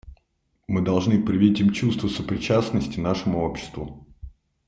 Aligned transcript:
Мы 0.65 0.81
должны 0.81 1.21
привить 1.23 1.59
им 1.59 1.71
чувство 1.73 2.07
сопричастности 2.07 2.99
нашему 2.99 3.43
обществу. 3.43 4.07